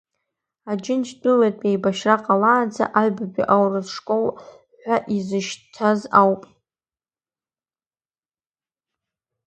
[0.71, 4.25] Аџьынџьтәылатә еибашьра ҟалаанӡа аҩбатәи аурыс школ
[4.81, 6.43] ҳәа изышьҭаз ауп.